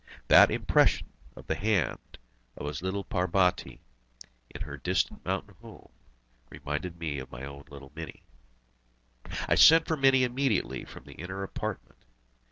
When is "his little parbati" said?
2.65-3.79